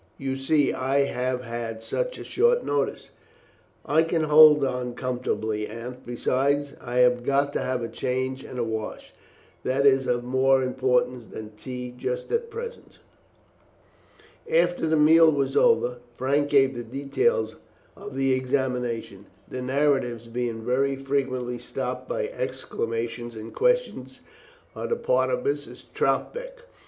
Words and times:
You 0.17 0.35
see 0.35 0.73
I 0.73 1.01
have 1.01 1.43
had 1.43 1.83
such 1.83 2.13
a 2.17 2.21
very 2.23 2.31
short 2.31 2.65
notice." 2.65 3.11
"I 3.85 4.01
can 4.01 4.23
hold 4.23 4.65
on 4.65 4.95
comfortably, 4.95 5.67
Aunt; 5.67 6.07
besides, 6.07 6.73
I 6.83 6.97
have 7.01 7.23
got 7.23 7.53
to 7.53 7.59
have 7.59 7.83
a 7.83 7.87
change 7.87 8.43
and 8.43 8.57
a 8.57 8.63
wash. 8.63 9.13
That 9.63 9.85
is 9.85 10.07
of 10.07 10.23
more 10.23 10.63
importance 10.63 11.27
than 11.27 11.51
tea 11.51 11.93
just 11.95 12.31
at 12.31 12.49
present." 12.49 12.97
After 14.51 14.87
the 14.87 14.97
meal 14.97 15.31
was 15.31 15.55
over, 15.55 15.99
Frank 16.17 16.49
gave 16.49 16.73
the 16.75 16.81
details 16.81 17.55
of 17.95 18.15
the 18.15 18.33
examination, 18.33 19.27
the 19.47 19.61
narrative 19.61 20.33
being 20.33 20.65
very 20.65 20.95
frequently 20.95 21.59
stopped 21.59 22.09
by 22.09 22.27
exclamations 22.29 23.35
and 23.35 23.53
questions 23.53 24.21
on 24.75 24.89
the 24.89 24.95
part 24.95 25.29
of 25.29 25.41
Mrs. 25.43 25.85
Troutbeck. 25.93 26.63